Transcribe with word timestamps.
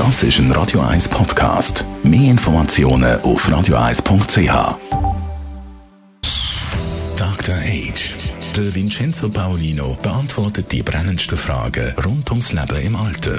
Das 0.00 0.22
ist 0.22 0.38
ein 0.38 0.50
Radio 0.52 0.80
1 0.80 1.10
Podcast. 1.10 1.84
Mehr 2.02 2.30
Informationen 2.30 3.20
auf 3.20 3.46
radio1.ch. 3.46 4.78
Dr. 7.18 7.54
Age. 7.56 8.14
Der 8.56 8.74
Vincenzo 8.74 9.28
Paolino 9.28 9.98
beantwortet 10.02 10.72
die 10.72 10.82
brennendsten 10.82 11.36
Fragen 11.36 11.92
rund 12.02 12.30
ums 12.30 12.54
Leben 12.54 12.80
im 12.82 12.96
Alter. 12.96 13.36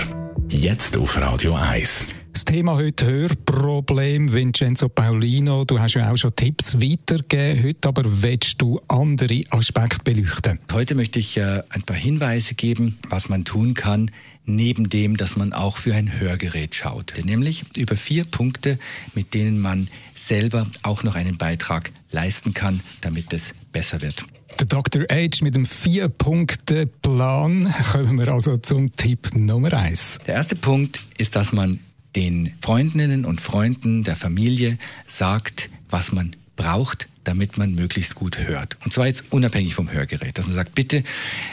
Jetzt 0.49 0.95
auf 0.97 1.19
Radio 1.19 1.55
1. 1.55 2.05
Das 2.31 2.45
Thema 2.45 2.75
heute 2.75 3.07
Hörproblem, 3.07 4.31
Vincenzo 4.31 4.87
Paolino. 4.87 5.65
Du 5.65 5.79
hast 5.79 5.95
ja 5.95 6.11
auch 6.11 6.15
schon 6.15 6.35
Tipps 6.35 6.79
weitergegeben. 6.79 7.63
Heute 7.63 7.87
aber 7.87 8.03
willst 8.05 8.61
du 8.61 8.79
andere 8.87 9.41
Aspekte 9.49 10.03
beleuchten. 10.03 10.59
Heute 10.71 10.93
möchte 10.93 11.17
ich 11.17 11.37
äh, 11.37 11.63
ein 11.69 11.81
paar 11.81 11.97
Hinweise 11.97 12.53
geben, 12.53 12.99
was 13.09 13.29
man 13.29 13.45
tun 13.45 13.73
kann, 13.73 14.11
neben 14.45 14.89
dem, 14.89 15.17
dass 15.17 15.35
man 15.35 15.53
auch 15.53 15.77
für 15.77 15.93
ein 15.93 16.19
Hörgerät 16.19 16.75
schaut. 16.75 17.13
Nämlich 17.23 17.65
über 17.77 17.95
vier 17.95 18.23
Punkte, 18.23 18.79
mit 19.13 19.33
denen 19.33 19.59
man 19.59 19.89
selber 20.15 20.67
auch 20.83 21.03
noch 21.03 21.15
einen 21.15 21.37
Beitrag 21.37 21.91
leisten 22.11 22.53
kann, 22.53 22.81
damit 23.01 23.33
es 23.33 23.53
besser 23.71 24.01
wird. 24.01 24.23
Der 24.59 24.67
Dr. 24.67 25.03
H 25.09 25.41
mit 25.41 25.55
dem 25.55 25.65
Vier-Punkte-Plan 25.65 27.73
kommen 27.91 28.19
wir 28.19 28.27
also 28.27 28.57
zum 28.57 28.95
Tipp 28.95 29.29
Nummer 29.33 29.73
eins. 29.73 30.19
Der 30.27 30.35
erste 30.35 30.55
Punkt 30.55 31.01
ist, 31.17 31.35
dass 31.35 31.53
man 31.53 31.79
den 32.15 32.53
Freundinnen 32.61 33.25
und 33.25 33.41
Freunden 33.41 34.03
der 34.03 34.15
Familie 34.15 34.77
sagt, 35.07 35.71
was 35.89 36.11
man 36.11 36.35
braucht, 36.55 37.07
damit 37.23 37.57
man 37.57 37.75
möglichst 37.75 38.15
gut 38.15 38.39
hört. 38.39 38.77
Und 38.83 38.93
zwar 38.93 39.07
jetzt 39.07 39.25
unabhängig 39.29 39.75
vom 39.75 39.91
Hörgerät. 39.91 40.37
Dass 40.37 40.47
man 40.47 40.55
sagt, 40.55 40.75
bitte 40.75 41.03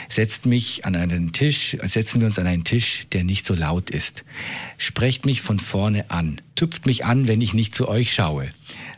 setzt 0.07 0.45
mich 0.45 0.85
an 0.85 0.95
einen 0.95 1.31
Tisch, 1.31 1.77
setzen 1.83 2.21
wir 2.21 2.27
uns 2.27 2.39
an 2.39 2.47
einen 2.47 2.63
Tisch, 2.63 3.07
der 3.11 3.23
nicht 3.23 3.45
so 3.45 3.53
laut 3.53 3.89
ist. 3.89 4.23
Sprecht 4.77 5.25
mich 5.25 5.41
von 5.41 5.59
vorne 5.59 6.09
an. 6.09 6.41
Tupft 6.55 6.85
mich 6.85 7.05
an, 7.05 7.27
wenn 7.27 7.41
ich 7.41 7.53
nicht 7.53 7.75
zu 7.75 7.87
euch 7.87 8.13
schaue 8.13 8.49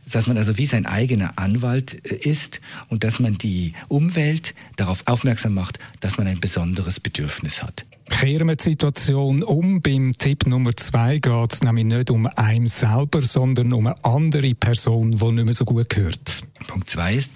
dass 0.10 0.28
man 0.28 0.38
also 0.38 0.58
wie 0.58 0.66
sein 0.66 0.86
eigener 0.86 1.38
Anwalt 1.38 2.06
äh, 2.06 2.16
ist 2.16 2.60
und 2.90 3.04
dass 3.04 3.20
man 3.20 3.38
die 3.38 3.74
Umwelt 3.88 4.54
darauf 4.76 5.04
aufmerksam 5.08 5.54
macht, 5.54 5.80
dass 6.00 6.18
man 6.18 6.28
ein 6.28 6.40
besonderes 6.40 7.00
Bedürfnis 7.00 7.64
hat. 7.64 7.86
Kehren 8.10 8.48
wir 8.48 8.58
die 8.58 8.64
Situation 8.64 9.42
um. 9.42 9.82
Beim 9.82 10.12
Tipp 10.18 10.46
Nummer 10.46 10.76
zwei 10.76 11.20
geht 11.20 11.54
es 11.54 11.64
nämlich 11.64 11.86
nicht 11.86 12.12
um 12.12 12.28
einen 12.28 12.68
selber, 12.68 13.22
sondern 13.22 13.72
um 13.72 13.88
eine 13.88 14.04
andere 14.04 14.54
Person, 14.54 15.18
die 15.18 15.32
nicht 15.32 15.46
mehr 15.46 15.54
so 15.54 15.64
gut 15.64 15.96
hört. 15.96 16.44
Punkt 16.72 16.90
zwei 16.90 17.16
ist, 17.16 17.32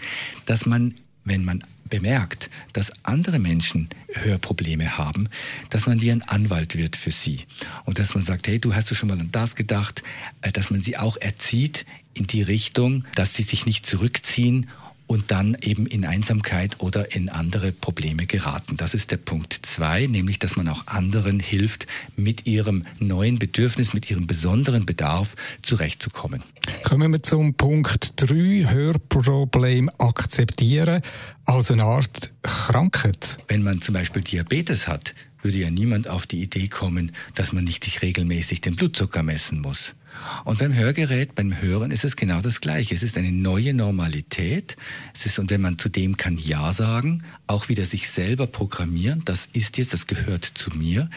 dass 0.45 0.65
man, 0.65 0.93
wenn 1.25 1.43
man 1.43 1.61
bemerkt, 1.89 2.49
dass 2.71 2.91
andere 3.03 3.37
Menschen 3.37 3.89
Hörprobleme 4.13 4.97
haben, 4.97 5.27
dass 5.69 5.87
man 5.87 5.99
wie 5.99 6.09
ein 6.09 6.21
Anwalt 6.23 6.77
wird 6.77 6.95
für 6.95 7.11
sie. 7.11 7.41
Und 7.83 7.99
dass 7.99 8.15
man 8.15 8.23
sagt, 8.23 8.47
hey, 8.47 8.59
du 8.59 8.73
hast 8.73 8.89
du 8.89 8.95
schon 8.95 9.09
mal 9.09 9.19
an 9.19 9.29
das 9.31 9.55
gedacht, 9.55 10.03
äh, 10.41 10.53
dass 10.53 10.71
man 10.71 10.81
sie 10.81 10.97
auch 10.97 11.17
erzieht 11.17 11.85
in 12.13 12.27
die 12.27 12.41
Richtung, 12.41 13.03
dass 13.15 13.33
sie 13.33 13.43
sich 13.43 13.65
nicht 13.65 13.85
zurückziehen 13.85 14.67
und 15.05 15.31
dann 15.31 15.55
eben 15.61 15.85
in 15.85 16.05
Einsamkeit 16.05 16.79
oder 16.79 17.13
in 17.13 17.29
andere 17.29 17.71
Probleme 17.73 18.25
geraten. 18.25 18.77
Das 18.77 18.93
ist 18.93 19.11
der 19.11 19.17
Punkt 19.17 19.59
zwei, 19.61 20.07
nämlich 20.07 20.39
dass 20.39 20.55
man 20.55 20.67
auch 20.69 20.87
anderen 20.87 21.39
hilft, 21.39 21.87
mit 22.15 22.47
ihrem 22.47 22.85
neuen 22.99 23.37
Bedürfnis, 23.37 23.93
mit 23.93 24.09
ihrem 24.09 24.27
besonderen 24.27 24.85
Bedarf 24.85 25.35
zurechtzukommen. 25.61 26.41
Kommen 26.85 27.11
wir 27.11 27.23
zum 27.23 27.55
Punkt 27.55 28.13
drei: 28.15 28.67
Hörproblem 28.69 29.89
akzeptieren 29.97 31.01
als 31.43 31.71
eine 31.71 31.83
Art 31.83 32.31
Krankheit. 32.43 33.39
Wenn 33.47 33.63
man 33.63 33.81
zum 33.81 33.95
Beispiel 33.95 34.21
Diabetes 34.21 34.87
hat, 34.87 35.15
würde 35.41 35.57
ja 35.57 35.71
niemand 35.71 36.07
auf 36.07 36.27
die 36.27 36.43
Idee 36.43 36.67
kommen, 36.67 37.11
dass 37.33 37.53
man 37.53 37.63
nicht 37.63 38.03
regelmäßig 38.03 38.61
den 38.61 38.75
Blutzucker 38.75 39.23
messen 39.23 39.61
muss. 39.61 39.95
Und 40.43 40.59
beim 40.59 40.73
Hörgerät, 40.73 41.35
beim 41.35 41.61
Hören 41.61 41.91
ist 41.91 42.03
es 42.03 42.15
genau 42.15 42.41
das 42.41 42.61
Gleiche. 42.61 42.93
Es 42.93 43.03
ist 43.03 43.17
eine 43.17 43.31
neue 43.31 43.73
Normalität. 43.73 44.75
Es 45.13 45.25
ist, 45.25 45.39
und 45.39 45.49
wenn 45.49 45.61
man 45.61 45.77
zu 45.77 45.89
dem 45.89 46.17
kann 46.17 46.37
Ja 46.37 46.73
sagen, 46.73 47.23
auch 47.47 47.69
wieder 47.69 47.85
sich 47.85 48.09
selber 48.09 48.47
programmieren, 48.47 49.21
das 49.25 49.47
ist 49.53 49.77
jetzt, 49.77 49.93
das 49.93 50.07
gehört 50.07 50.45
zu 50.45 50.71
mir. 50.71 51.09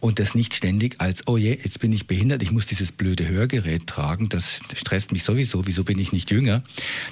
Und 0.00 0.18
das 0.18 0.34
nicht 0.34 0.54
ständig 0.54 1.00
als, 1.00 1.26
oh 1.26 1.36
je, 1.36 1.58
jetzt 1.62 1.80
bin 1.80 1.92
ich 1.92 2.06
behindert, 2.06 2.42
ich 2.42 2.52
muss 2.52 2.66
dieses 2.66 2.92
blöde 2.92 3.26
Hörgerät 3.28 3.86
tragen, 3.86 4.28
das 4.28 4.60
stresst 4.74 5.12
mich 5.12 5.24
sowieso, 5.24 5.66
wieso 5.66 5.84
bin 5.84 5.98
ich 5.98 6.12
nicht 6.12 6.30
jünger? 6.30 6.62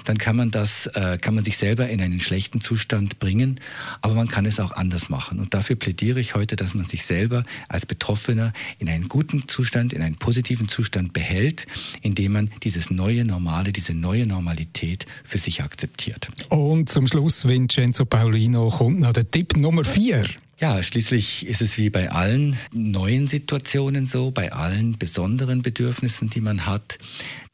Dann 0.05 0.17
kann 0.17 0.35
man 0.35 0.51
das, 0.51 0.87
äh, 0.87 1.17
kann 1.19 1.35
man 1.35 1.43
sich 1.43 1.57
selber 1.57 1.89
in 1.89 2.01
einen 2.01 2.19
schlechten 2.19 2.61
Zustand 2.61 3.19
bringen, 3.19 3.59
aber 4.01 4.13
man 4.13 4.27
kann 4.27 4.45
es 4.45 4.59
auch 4.59 4.71
anders 4.71 5.09
machen. 5.09 5.39
Und 5.39 5.53
dafür 5.53 5.75
plädiere 5.75 6.19
ich 6.19 6.35
heute, 6.35 6.55
dass 6.55 6.73
man 6.73 6.85
sich 6.85 7.05
selber 7.05 7.43
als 7.69 7.85
Betroffener 7.85 8.53
in 8.79 8.89
einen 8.89 9.09
guten 9.09 9.47
Zustand, 9.47 9.93
in 9.93 10.01
einen 10.01 10.15
positiven 10.15 10.69
Zustand 10.69 11.13
behält 11.13 11.34
hält, 11.35 11.65
indem 12.01 12.31
man 12.31 12.51
dieses 12.63 12.89
neue 12.89 13.25
Normale, 13.25 13.73
diese 13.73 13.93
neue 13.93 14.25
Normalität 14.25 15.05
für 15.23 15.37
sich 15.37 15.61
akzeptiert. 15.61 16.29
Und 16.49 16.89
zum 16.89 17.07
Schluss, 17.07 17.47
Vincenzo 17.47 18.05
Paulino, 18.05 18.69
kommt 18.69 19.01
noch 19.01 19.13
der 19.13 19.29
Tipp 19.29 19.57
Nummer 19.57 19.83
vier. 19.83 20.25
Ja, 20.57 20.81
schließlich 20.81 21.45
ist 21.47 21.61
es 21.61 21.77
wie 21.77 21.89
bei 21.89 22.09
allen 22.11 22.57
neuen 22.71 23.27
Situationen 23.27 24.07
so, 24.07 24.31
bei 24.31 24.53
allen 24.53 24.97
besonderen 24.97 25.61
Bedürfnissen, 25.61 26.29
die 26.29 26.39
man 26.39 26.65
hat, 26.65 26.97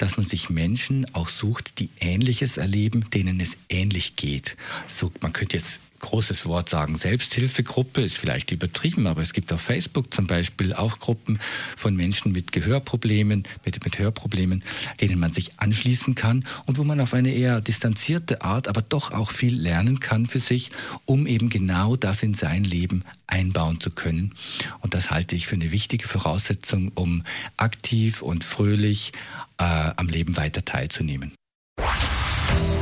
dass 0.01 0.17
man 0.17 0.25
sich 0.25 0.50
Menschen 0.50 1.06
auch 1.13 1.29
sucht, 1.29 1.79
die 1.79 1.89
Ähnliches 2.00 2.57
erleben, 2.57 3.09
denen 3.12 3.39
es 3.39 3.51
ähnlich 3.69 4.16
geht. 4.16 4.57
So, 4.88 5.12
man 5.22 5.34
könnte 5.34 5.57
jetzt 5.57 5.79
großes 6.01 6.47
Wort 6.47 6.69
sagen, 6.69 6.97
Selbsthilfegruppe 6.97 8.01
ist 8.01 8.17
vielleicht 8.17 8.51
übertrieben, 8.51 9.07
aber 9.07 9.22
es 9.22 9.34
gibt 9.34 9.53
auf 9.53 9.62
Facebook 9.62 10.13
zum 10.13 10.28
Beispiel 10.28 10.73
auch 10.73 11.00
Gruppen 11.00 11.39
von 11.78 11.95
Menschen 11.95 12.31
mit 12.31 12.51
Gehörproblemen, 12.51 13.44
mit, 13.63 13.84
mit 13.85 14.00
Hörproblemen, 14.00 14.63
denen 15.00 15.19
man 15.19 15.31
sich 15.31 15.51
anschließen 15.59 16.16
kann 16.16 16.45
und 16.66 16.78
wo 16.78 16.83
man 16.83 17.00
auf 17.00 17.13
eine 17.13 17.33
eher 17.33 17.62
distanzierte 17.62 18.41
Art, 18.41 18.68
aber 18.68 18.81
doch 18.81 19.12
auch 19.12 19.31
viel 19.31 19.56
lernen 19.56 20.00
kann 20.00 20.25
für 20.25 20.39
sich, 20.39 20.72
um 21.06 21.28
eben 21.28 21.50
genau 21.50 21.95
das 21.95 22.23
in 22.23 22.33
sein 22.33 22.63
Leben 22.63 23.03
einbauen 23.31 23.80
zu 23.80 23.92
können. 23.92 24.34
Und 24.81 24.94
das 24.94 25.09
halte 25.09 25.36
ich 25.36 25.47
für 25.47 25.56
eine 25.56 25.72
wichtige 25.72 26.08
Voraussetzung, 26.08 26.92
um 26.96 27.24
aktiv 27.58 28.22
und 28.22 28.44
fröhlich 28.44 29.14
äh, 29.58 29.64
am 29.64 30.08
Leben 30.08 30.38
weiter 30.38 30.64
teilzunehmen. 30.64 31.34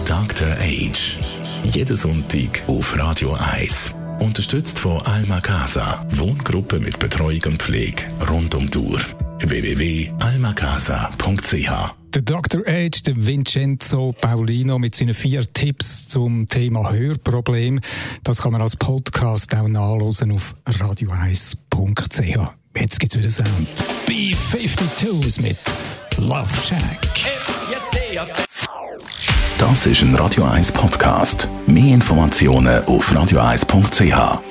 Dr. 0.06 0.58
Age. 0.60 1.18
Jeden 1.64 1.96
Sonntag 1.96 2.64
auf 2.68 2.98
Radio 2.98 3.32
1. 3.34 3.94
Unterstützt 4.20 4.78
von 4.80 5.02
Alma 5.04 5.40
Casa. 5.40 6.06
Wohngruppe 6.10 6.80
mit 6.80 6.98
Betreuung 7.00 7.44
und 7.46 7.62
Pflege 7.62 8.04
rund 8.28 8.56
um 8.56 8.72
die 8.72 8.80
Uhr. 8.80 9.00
www.almacasa.ch 9.40 11.99
der 12.16 12.22
Dr. 12.22 12.62
Age, 12.68 13.04
der 13.04 13.16
Vincenzo 13.16 14.14
Paulino 14.20 14.80
mit 14.80 14.96
seinen 14.96 15.14
vier 15.14 15.46
Tipps 15.54 16.08
zum 16.08 16.48
Thema 16.48 16.92
Hörproblem. 16.92 17.80
Das 18.24 18.42
kann 18.42 18.52
man 18.52 18.62
als 18.62 18.76
Podcast 18.76 19.56
auch 19.56 19.68
nachlesen 19.68 20.32
auf 20.32 20.56
radio1.ch. 20.68 22.52
Jetzt 22.78 23.00
gibt's 23.00 23.18
wieder 23.18 23.30
Sound. 23.30 23.68
B-52s 24.06 25.42
mit 25.42 25.58
Love 26.18 26.54
Shack. 26.56 27.00
Das 29.58 29.86
ist 29.86 30.02
ein 30.02 30.16
Radio 30.16 30.46
1 30.46 30.72
Podcast. 30.72 31.50
Mehr 31.68 31.94
Informationen 31.94 32.84
auf 32.86 33.12
radio1.ch. 33.12 34.49